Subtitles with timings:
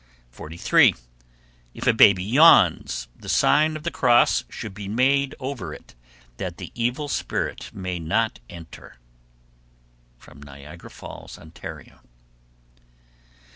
[0.31, 0.95] 43.
[1.75, 5.93] If a baby yawns, the sign of the cross should be made over it
[6.37, 8.95] that the evil spirit may not enter.
[10.43, 11.55] Niagara Falls, Ont.
[11.55, 12.01] 44.